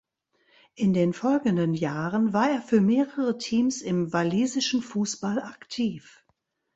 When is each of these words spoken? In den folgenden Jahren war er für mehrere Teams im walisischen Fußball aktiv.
In 0.73 0.93
den 0.93 1.13
folgenden 1.13 1.75
Jahren 1.75 2.33
war 2.33 2.49
er 2.49 2.63
für 2.63 2.81
mehrere 2.81 3.37
Teams 3.37 3.83
im 3.83 4.11
walisischen 4.11 4.81
Fußball 4.81 5.37
aktiv. 5.43 6.25